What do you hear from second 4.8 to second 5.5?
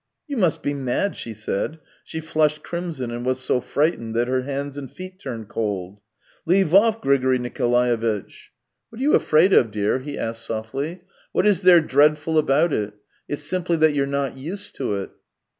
feet turned